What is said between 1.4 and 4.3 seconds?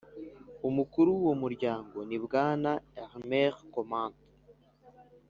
muryango ni Bwana Elmer Komant